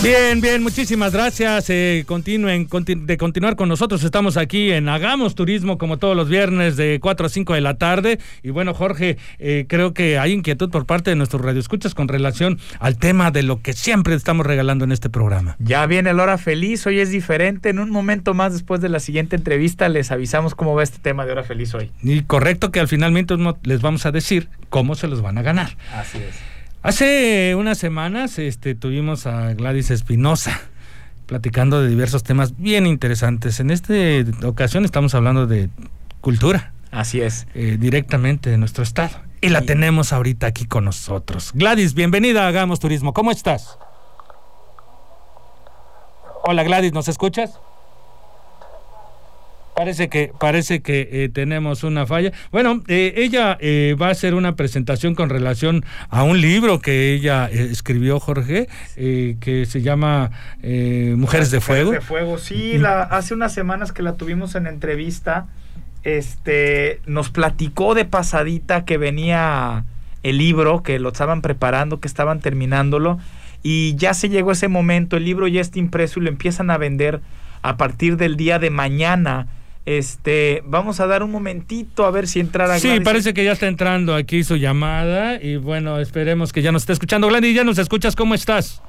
[0.00, 1.70] Bien, bien, muchísimas gracias.
[1.70, 4.04] Eh, continúen de continuar con nosotros.
[4.04, 7.78] Estamos aquí en Hagamos Turismo como todos los viernes de 4 a 5 de la
[7.78, 8.20] tarde.
[8.44, 12.60] Y bueno, Jorge, eh, creo que hay inquietud por parte de nuestros radioescuchas con relación
[12.78, 15.56] al tema de lo que siempre estamos regalando en este programa.
[15.58, 17.68] Ya viene la hora feliz, hoy es diferente.
[17.68, 21.26] En un momento más después de la siguiente entrevista les avisamos cómo va este tema
[21.26, 21.90] de hora feliz hoy.
[22.04, 23.34] Y correcto que al finalmente
[23.64, 25.76] les vamos a decir cómo se los van a ganar.
[25.92, 26.57] Así es.
[26.88, 30.58] Hace unas semanas este, tuvimos a Gladys Espinosa
[31.26, 33.60] platicando de diversos temas bien interesantes.
[33.60, 33.92] En esta
[34.46, 35.68] ocasión estamos hablando de
[36.22, 36.72] cultura.
[36.90, 37.46] Así es.
[37.54, 39.10] Eh, directamente de nuestro estado.
[39.42, 41.50] Y la tenemos ahorita aquí con nosotros.
[41.52, 43.12] Gladys, bienvenida a Hagamos Turismo.
[43.12, 43.76] ¿Cómo estás?
[46.44, 47.60] Hola Gladys, ¿nos escuchas?
[49.78, 52.32] Parece que, parece que eh, tenemos una falla.
[52.50, 57.14] Bueno, eh, ella eh, va a hacer una presentación con relación a un libro que
[57.14, 60.32] ella escribió, Jorge, que se llama
[60.64, 61.92] Mujeres de Fuego.
[61.92, 65.46] Mujeres de Fuego, sí, la, hace unas semanas que la tuvimos en entrevista,
[66.02, 69.84] este, nos platicó de pasadita que venía
[70.24, 73.20] el libro, que lo estaban preparando, que estaban terminándolo,
[73.62, 76.78] y ya se llegó ese momento, el libro ya está impreso y lo empiezan a
[76.78, 77.20] vender
[77.62, 79.46] a partir del día de mañana
[79.88, 82.78] este, vamos a dar un momentito a ver si entrará.
[82.78, 86.82] Sí, parece que ya está entrando aquí su llamada y bueno, esperemos que ya nos
[86.82, 87.26] esté escuchando.
[87.28, 88.82] Gladys, ya nos escuchas, ¿cómo estás?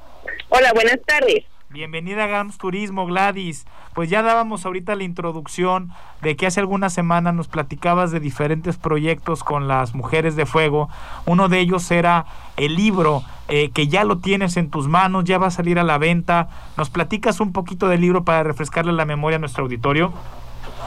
[0.50, 1.46] Hola, buenas tardes.
[1.70, 3.64] Bienvenida a GAMS Turismo, Gladys.
[3.94, 8.76] Pues ya dábamos ahorita la introducción de que hace algunas semanas nos platicabas de diferentes
[8.76, 10.90] proyectos con las mujeres de fuego.
[11.24, 12.26] Uno de ellos era
[12.58, 15.84] el libro eh, que ya lo tienes en tus manos, ya va a salir a
[15.84, 16.50] la venta.
[16.76, 20.12] ¿Nos platicas un poquito del libro para refrescarle la memoria a nuestro auditorio?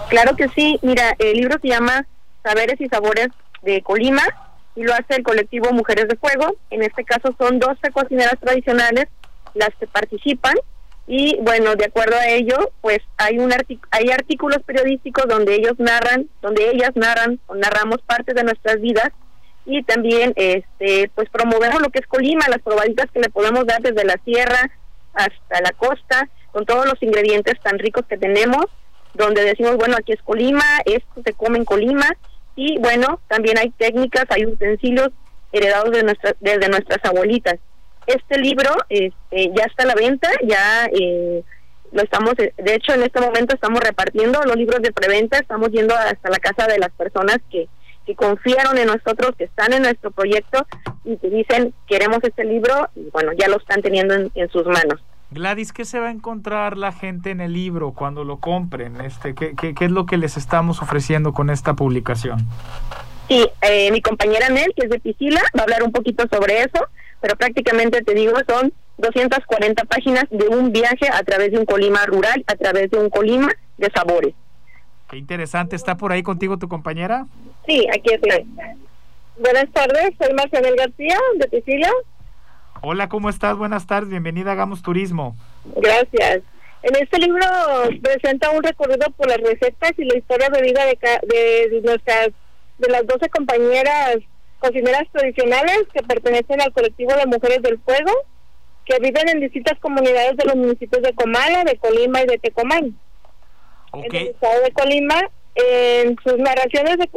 [0.10, 0.79] Claro que sí.
[0.82, 2.06] Mira, el libro se llama
[2.43, 3.29] Saberes y Sabores
[3.62, 4.23] de Colima
[4.75, 6.56] y lo hace el colectivo Mujeres de Fuego.
[6.69, 9.08] En este caso son 12 cocineras tradicionales
[9.53, 10.56] las que participan
[11.06, 13.53] y bueno, de acuerdo a ello, pues hay un
[13.91, 19.10] hay artículos periodísticos donde ellos narran, donde ellas narran o narramos parte de nuestras vidas
[19.65, 23.82] y también este pues promovemos lo que es Colima, las probaditas que le podemos dar
[23.82, 24.71] desde la sierra
[25.13, 28.65] hasta la costa con todos los ingredientes tan ricos que tenemos
[29.13, 32.08] donde decimos, bueno, aquí es Colima, esto se come en Colima,
[32.56, 35.10] y bueno, también hay técnicas, hay utensilios
[35.52, 37.56] heredados de nuestra, desde nuestras abuelitas.
[38.06, 41.43] Este libro este, ya está a la venta, ya eh,
[41.91, 45.95] lo estamos, de hecho en este momento estamos repartiendo los libros de preventa, estamos yendo
[45.95, 47.69] hasta la casa de las personas que,
[48.06, 50.65] que confiaron en nosotros, que están en nuestro proyecto
[51.06, 55.02] y que dicen queremos este libro y bueno, ya lo están teniendo en sus manos.
[55.33, 59.01] Gladys, ¿qué se va a encontrar la gente en el libro cuando lo compren?
[59.01, 62.47] Este, ¿qué, qué, es lo que les estamos ofreciendo con esta publicación?
[63.27, 66.59] Sí, eh, mi compañera Nel, que es de Piscila, va a hablar un poquito sobre
[66.59, 66.87] eso,
[67.19, 72.05] pero prácticamente te digo, son 240 páginas de un viaje a través de un Colima
[72.05, 74.35] rural, a través de un Colima de sabores.
[75.09, 75.75] Qué interesante.
[75.75, 77.25] ¿Está por ahí contigo tu compañera?
[77.65, 78.45] Sí, aquí estoy.
[79.39, 81.89] Buenas tardes, soy Marcel García, de Piscila.
[82.85, 83.55] Hola, ¿cómo estás?
[83.55, 85.37] Buenas tardes, bienvenida a Hagamos Turismo.
[85.77, 86.41] Gracias.
[86.81, 87.45] En este libro
[88.01, 90.97] presenta un recorrido por las recetas y la historia de vida de,
[91.71, 92.31] de nuestras
[92.79, 94.17] de las 12 compañeras
[94.59, 98.11] cocineras tradicionales que pertenecen al colectivo de Mujeres del Fuego,
[98.83, 102.99] que viven en distintas comunidades de los municipios de Comala, de Colima y de Tecomán.
[103.93, 105.21] En el estado de Colima,
[105.55, 107.09] en sus narraciones de,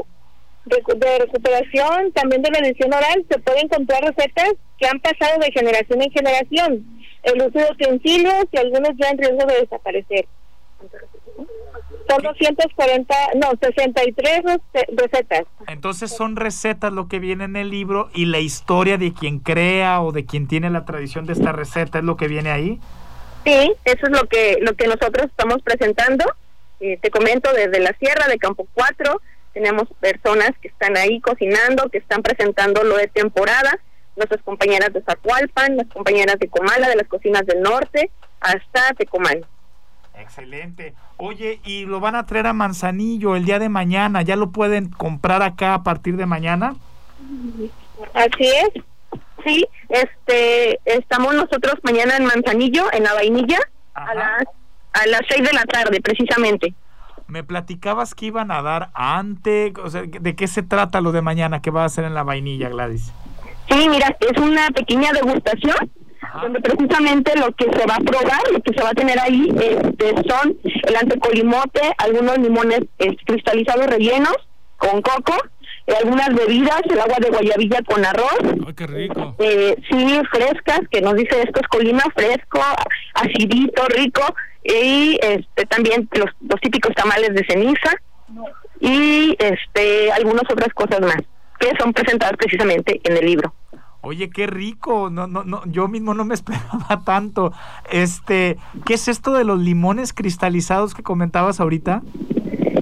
[0.95, 5.53] de recuperación, también de la edición oral, se pueden encontrar recetas que han pasado de
[5.53, 6.87] generación en generación.
[7.23, 10.27] El uso de utensilios y algunos ya en riesgo de desaparecer.
[12.09, 14.43] Son 240, no, 63
[14.93, 15.45] recetas.
[15.67, 20.01] Entonces son recetas lo que viene en el libro y la historia de quien crea
[20.01, 22.79] o de quien tiene la tradición de esta receta es lo que viene ahí.
[23.45, 26.25] Sí, eso es lo que lo que nosotros estamos presentando.
[26.79, 29.21] Eh, te comento desde la Sierra de Campo 4,
[29.53, 33.79] tenemos personas que están ahí cocinando, que están presentando lo de temporada,
[34.17, 39.45] nuestras compañeras de Zacualpan, las compañeras de Comala, de las cocinas del norte, hasta Tecomán.
[40.19, 40.95] Excelente.
[41.19, 44.23] Oye, ¿y lo van a traer a Manzanillo el día de mañana?
[44.23, 46.75] ¿Ya lo pueden comprar acá a partir de mañana?
[48.15, 48.83] Así es.
[49.45, 53.59] Sí, este, estamos nosotros mañana en Manzanillo, en la vainilla,
[53.95, 54.45] a las,
[54.93, 56.75] a las seis de la tarde, precisamente
[57.29, 61.23] me platicabas que iban a dar antes, o sea, ¿de qué se trata lo de
[61.23, 63.13] mañana que va a hacer en la vainilla, Gladys?
[63.69, 65.77] Sí, mira, es una pequeña degustación
[66.43, 69.49] donde precisamente lo que se va a probar, lo que se va a tener ahí
[69.59, 72.81] este, son el antecolimote, algunos limones
[73.25, 74.37] cristalizados rellenos
[74.77, 75.35] con coco
[75.87, 78.39] eh, algunas bebidas, el agua de guayabilla con arroz.
[78.67, 79.37] Ay, qué rico.
[79.39, 82.61] Eh, sí, frescas, que nos dice esto es Colima, fresco,
[83.15, 84.23] acidito, rico,
[84.65, 87.95] y este también los, los típicos tamales de ceniza
[88.81, 91.19] y este algunas otras cosas más
[91.59, 93.55] que son presentadas precisamente en el libro.
[94.07, 95.11] Oye, qué rico.
[95.11, 97.53] No, no, no, yo mismo no me esperaba tanto.
[97.91, 102.03] Este, ¿qué es esto de los limones cristalizados que comentabas ahorita?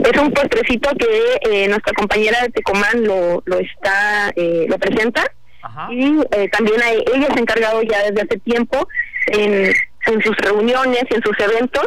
[0.04, 5.24] Es un postrecito que eh, nuestra compañera de Tecomán lo, lo está, eh, lo presenta.
[5.62, 5.88] Ajá.
[5.90, 8.87] Y eh, también a ella se ha encargado ya desde hace tiempo
[9.28, 9.72] en,
[10.06, 11.87] en sus reuniones y en sus eventos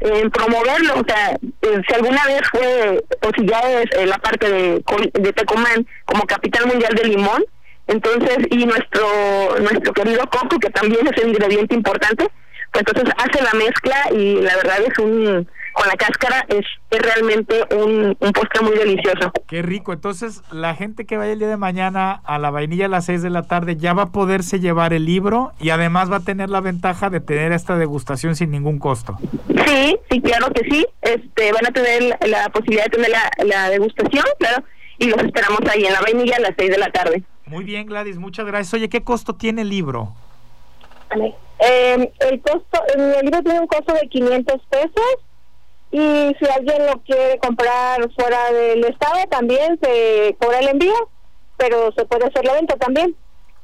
[0.00, 0.94] en promoverlo.
[0.94, 1.32] O sea,
[1.62, 5.86] eh, si alguna vez fue, o si ya es eh, la parte de, de Tecomán
[6.04, 7.44] como capital mundial del limón,
[7.88, 12.28] entonces, y nuestro nuestro querido coco, que también es un ingrediente importante,
[12.72, 17.02] pues entonces hace la mezcla y la verdad es un, con la cáscara es, es
[17.02, 19.30] realmente un, un postre muy delicioso.
[19.46, 19.92] Qué rico.
[19.92, 23.20] Entonces, la gente que vaya el día de mañana a la vainilla a las 6
[23.22, 26.48] de la tarde ya va a poderse llevar el libro y además va a tener
[26.48, 29.18] la ventaja de tener esta degustación sin ningún costo.
[29.66, 30.86] Sí, sí, claro que sí.
[31.02, 34.64] Este, van a tener la, la posibilidad de tener la, la degustación, claro,
[34.96, 37.22] y los esperamos ahí en la vainilla a las 6 de la tarde.
[37.44, 38.72] Muy bien, Gladys, muchas gracias.
[38.72, 40.14] Oye, ¿qué costo tiene el libro?
[41.58, 45.25] Eh, el costo, el libro tiene un costo de 500 pesos
[45.96, 50.92] y si alguien lo quiere comprar fuera del estado también se cobra el envío,
[51.56, 53.16] pero se puede hacer la venta también.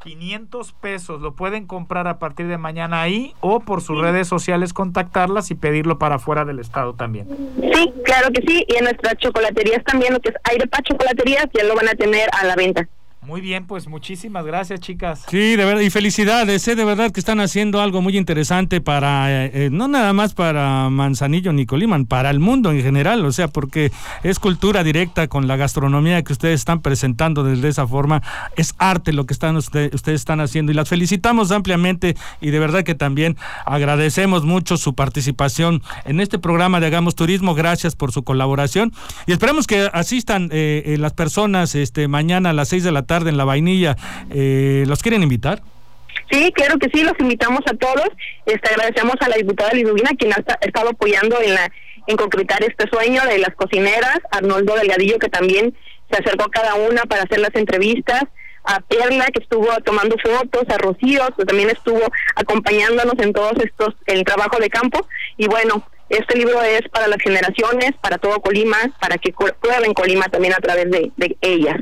[0.02, 1.20] 500 pesos.
[1.20, 5.54] Lo pueden comprar a partir de mañana ahí o por sus redes sociales contactarlas y
[5.54, 7.28] pedirlo para fuera del estado también.
[7.60, 11.46] Sí, claro que sí, y en nuestras chocolaterías también, lo que es Aire Pa Chocolaterías,
[11.52, 12.88] ya lo van a tener a la venta.
[13.24, 15.22] Muy bien, pues muchísimas gracias, chicas.
[15.30, 16.74] Sí, de verdad, y felicidades, ¿eh?
[16.74, 20.90] de verdad que están haciendo algo muy interesante para, eh, eh, no nada más para
[20.90, 23.92] Manzanillo ni Coliman, para el mundo en general, o sea, porque
[24.24, 28.22] es cultura directa con la gastronomía que ustedes están presentando desde esa forma,
[28.56, 32.58] es arte lo que están usted- ustedes están haciendo y las felicitamos ampliamente y de
[32.58, 38.10] verdad que también agradecemos mucho su participación en este programa de Hagamos Turismo, gracias por
[38.10, 38.92] su colaboración
[39.28, 43.02] y esperamos que asistan eh, eh, las personas este mañana a las 6 de la
[43.02, 43.96] tarde en La Vainilla,
[44.30, 45.60] eh, ¿los quieren invitar?
[46.30, 48.08] Sí, claro que sí, los invitamos a todos.
[48.46, 51.70] Este, agradecemos a la diputada Liduvina, quien ha esta- estado apoyando en, la,
[52.06, 55.76] en concretar este sueño de las cocineras, Arnoldo Delgadillo, que también
[56.10, 58.22] se acercó a cada una para hacer las entrevistas,
[58.64, 62.00] a Perla, que estuvo tomando fotos, a Rocío, que también estuvo
[62.36, 65.06] acompañándonos en todos estos, el trabajo de campo.
[65.36, 70.26] Y bueno, este libro es para las generaciones, para todo Colima, para que prueben Colima
[70.26, 71.76] también a través de ellas.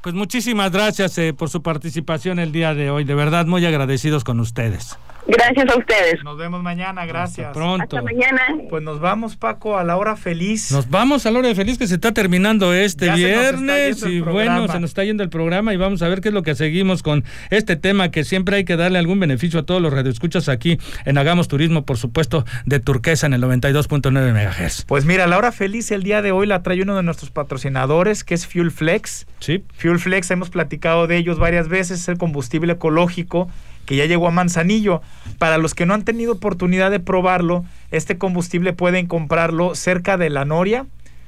[0.00, 4.22] Pues muchísimas gracias eh, por su participación el día de hoy, de verdad muy agradecidos
[4.22, 4.96] con ustedes.
[5.28, 6.24] Gracias a ustedes.
[6.24, 7.48] Nos vemos mañana, gracias.
[7.48, 7.82] Hasta pronto.
[7.82, 8.40] Hasta mañana.
[8.70, 10.72] Pues nos vamos, Paco, a la hora feliz.
[10.72, 13.50] Nos vamos a la hora feliz que se está terminando este Ya se nos está
[13.50, 16.34] viernes y bueno, se nos está yendo el programa y vamos a ver qué es
[16.34, 19.82] lo que seguimos con este tema que siempre hay que darle algún beneficio a todos
[19.82, 24.86] los radioescuchas aquí en Hagamos Turismo, por supuesto, de Turquesa en el 92.9 MHz.
[24.86, 28.24] Pues mira, la hora feliz el día de hoy la trae uno de nuestros patrocinadores,
[28.24, 29.26] que es Fuel Flex.
[29.40, 29.62] Sí.
[29.76, 33.48] Fuel Flex, hemos platicado de ellos varias veces, es el combustible ecológico
[33.86, 35.00] que ya llegó a Manzanillo.
[35.38, 40.28] Para los que no han tenido oportunidad de probarlo, este combustible pueden comprarlo cerca de
[40.28, 40.84] la Noria.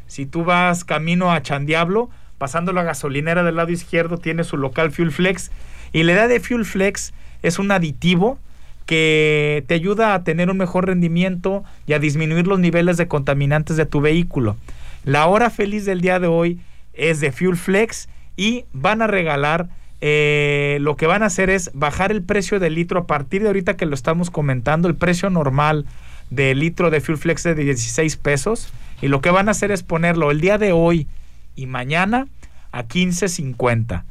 [0.08, 4.90] Si tú vas camino a Chandiablo, pasando la gasolinera del lado izquierdo, tiene su local
[4.90, 5.50] Fuel Flex.
[5.92, 8.38] Y la idea de Fuel Flex es un aditivo
[8.84, 13.76] que te ayuda a tener un mejor rendimiento y a disminuir los niveles de contaminantes
[13.76, 14.56] de tu vehículo.
[15.04, 16.60] La hora feliz del día de hoy
[16.92, 18.08] es de Fuel Flex
[18.40, 19.68] y van a regalar,
[20.00, 23.48] eh, lo que van a hacer es bajar el precio del litro a partir de
[23.48, 25.84] ahorita que lo estamos comentando, el precio normal
[26.30, 28.72] del litro de Fuel Flex de 16 pesos
[29.02, 31.06] y lo que van a hacer es ponerlo el día de hoy
[31.54, 32.28] y mañana
[32.72, 34.04] a 15.50.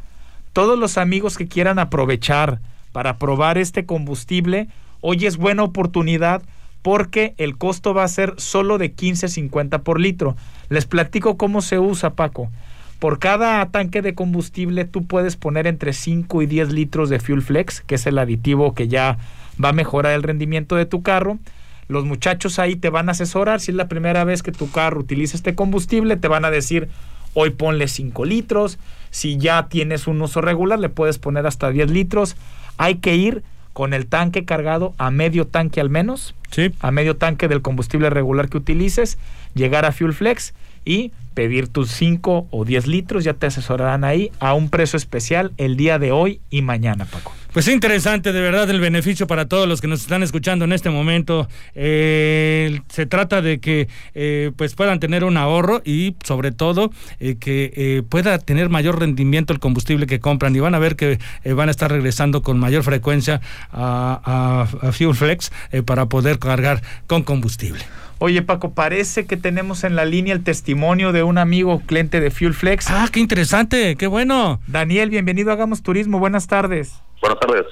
[0.54, 2.60] Todos los amigos que quieran aprovechar
[2.92, 4.68] para probar este combustible,
[5.02, 6.44] hoy es buena oportunidad
[6.84, 10.36] porque el costo va a ser solo de 15.50 por litro.
[10.70, 12.52] Les platico cómo se usa, Paco.
[13.00, 17.41] Por cada tanque de combustible tú puedes poner entre 5 y 10 litros de Fuel
[17.41, 19.17] Flex, que es el aditivo que ya
[19.63, 21.39] va a mejorar el rendimiento de tu carro.
[21.87, 23.62] Los muchachos ahí te van a asesorar.
[23.62, 26.89] Si es la primera vez que tu carro utiliza este combustible, te van a decir,
[27.33, 28.77] hoy ponle 5 litros.
[29.12, 32.35] Si ya tienes un uso regular, le puedes poner hasta 10 litros.
[32.77, 33.43] Hay que ir
[33.73, 36.71] con el tanque cargado a medio tanque al menos, Sí.
[36.81, 39.17] a medio tanque del combustible regular que utilices,
[39.54, 40.54] llegar a Fuel Flex
[40.86, 45.54] y pedir tus 5 o 10 litros, ya te asesorarán ahí a un precio especial
[45.58, 47.34] el día de hoy y mañana, Paco.
[47.54, 50.90] Pues interesante, de verdad, el beneficio para todos los que nos están escuchando en este
[50.90, 51.48] momento.
[51.73, 57.38] Eh, se trata de que eh, pues puedan tener un ahorro y sobre todo eh,
[57.40, 61.19] que pueda tener mayor rendimiento el combustible que compran y van a ver que
[61.56, 65.52] van a estar regresando con mayor frecuencia a, a Fuel Flex
[65.86, 67.84] para poder cargar con combustible.
[68.22, 72.32] Oye, Paco, parece que tenemos en la línea el testimonio de un amigo cliente de
[72.32, 72.92] Fuel Flex.
[72.92, 74.60] Ah, qué interesante, qué bueno.
[74.67, 76.20] Daniel, bienvenido a Hagamos Turismo.
[76.20, 77.02] Buenas tardes.
[77.22, 77.65] Buenas tardes.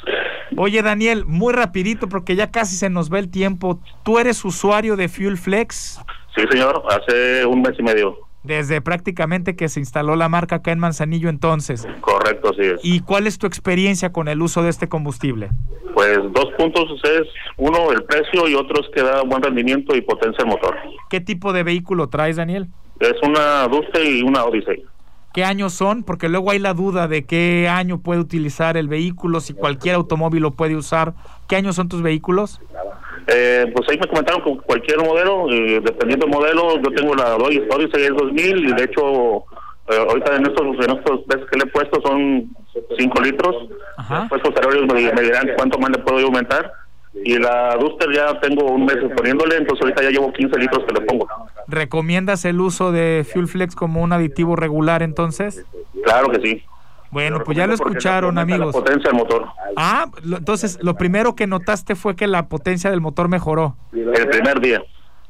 [0.55, 3.81] Oye, Daniel, muy rapidito porque ya casi se nos va el tiempo.
[4.03, 5.99] ¿Tú eres usuario de Fuel Flex?
[6.33, 8.26] Sí, señor, hace un mes y medio.
[8.43, 11.87] Desde prácticamente que se instaló la marca acá en Manzanillo entonces.
[12.01, 12.79] Correcto, sí es.
[12.83, 15.49] ¿Y cuál es tu experiencia con el uso de este combustible?
[15.93, 17.27] Pues dos puntos es
[17.57, 20.75] uno el precio y otro es que da buen rendimiento y potencia el motor.
[21.09, 22.67] ¿Qué tipo de vehículo traes, Daniel?
[22.99, 24.83] Es una Duster y una Odyssey.
[25.33, 26.03] ¿Qué años son?
[26.03, 30.41] Porque luego hay la duda de qué año puede utilizar el vehículo, si cualquier automóvil
[30.41, 31.13] lo puede usar.
[31.47, 32.59] ¿Qué años son tus vehículos?
[33.27, 37.35] Eh, pues ahí me comentaron con cualquier modelo, eh, dependiendo del modelo, yo tengo la
[37.35, 39.43] Odyssey es 2000 y de hecho
[39.89, 42.49] eh, ahorita en estos, en estos veces que le he puesto son
[42.97, 43.55] 5 litros,
[44.21, 46.71] después posteriores me, me, dirán cuánto más le puedo aumentar
[47.25, 50.93] y la Duster ya tengo un mes poniéndole, entonces ahorita ya llevo 15 litros que
[50.93, 51.27] le pongo.
[51.67, 55.65] ¿Recomiendas el uso de Fuel Flex como un aditivo regular entonces?
[56.03, 56.63] Claro que sí.
[57.17, 58.67] Bueno, pues ya lo escucharon, amigos.
[58.75, 59.47] La potencia del motor.
[59.75, 63.75] Ah, entonces lo primero que notaste fue que la potencia del motor mejoró.
[63.91, 64.83] El primer día.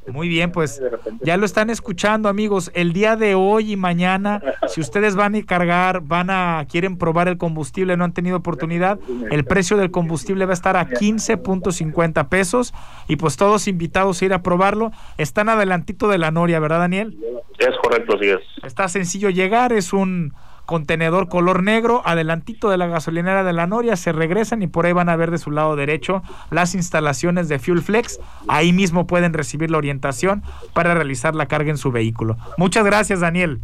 [0.05, 0.81] Muy bien, pues
[1.21, 2.71] ya lo están escuchando, amigos.
[2.73, 7.29] El día de hoy y mañana, si ustedes van a cargar, van a quieren probar
[7.29, 8.99] el combustible, no han tenido oportunidad,
[9.31, 12.73] el precio del combustible va a estar a 15.50 pesos
[13.07, 14.91] y pues todos invitados a ir a probarlo.
[15.17, 17.17] Están adelantito de la Noria, ¿verdad, Daniel?
[17.57, 18.39] Es correcto, sí es.
[18.65, 20.33] Está sencillo llegar, es un
[20.68, 24.93] contenedor color negro, adelantito de la gasolinera de la Noria, se regresan y por ahí
[24.93, 28.20] van a ver de su lado derecho las instalaciones de Fuel Flex.
[28.47, 30.43] Ahí mismo pueden recibir la orientación
[30.74, 32.38] para realizar la carga en su vehículo.
[32.57, 33.61] Muchas gracias, Daniel.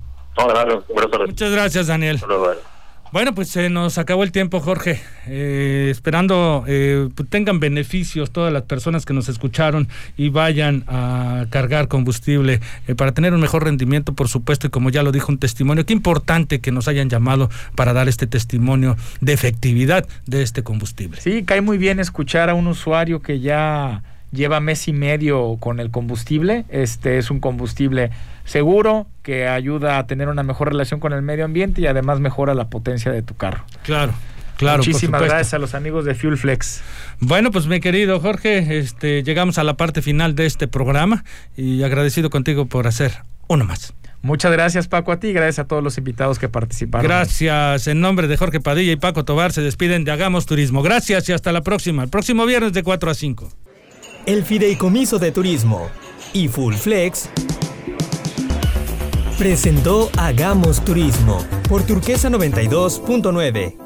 [1.28, 2.20] Muchas gracias, Daniel.
[3.14, 5.00] Bueno, pues se nos acabó el tiempo, Jorge.
[5.28, 9.88] Eh, esperando eh, pues, tengan beneficios todas las personas que nos escucharon
[10.18, 14.90] y vayan a cargar combustible eh, para tener un mejor rendimiento, por supuesto, y como
[14.90, 18.98] ya lo dijo un testimonio, qué importante que nos hayan llamado para dar este testimonio
[19.22, 21.22] de efectividad de este combustible.
[21.22, 24.02] Sí, cae muy bien escuchar a un usuario que ya
[24.34, 26.66] lleva mes y medio con el combustible.
[26.70, 28.10] Este es un combustible
[28.44, 32.54] seguro que ayuda a tener una mejor relación con el medio ambiente y además mejora
[32.54, 33.64] la potencia de tu carro.
[33.84, 34.14] Claro.
[34.58, 36.82] Claro, Muchísimas gracias a los amigos de Fuel Flex.
[37.20, 41.26] Bueno, pues mi querido Jorge, este, llegamos a la parte final de este programa
[41.58, 43.14] y agradecido contigo por hacer
[43.48, 43.94] uno más.
[44.22, 47.06] Muchas gracias Paco a ti y gracias a todos los invitados que participaron.
[47.06, 47.88] Gracias.
[47.88, 50.82] En nombre de Jorge Padilla y Paco Tobar se despiden de Hagamos Turismo.
[50.84, 52.04] Gracias y hasta la próxima.
[52.04, 53.63] El próximo viernes de 4 a 5
[54.26, 55.90] el Fideicomiso de Turismo
[56.34, 57.30] y Full Flex
[59.38, 63.83] presentó Hagamos Turismo por Turquesa 92.9.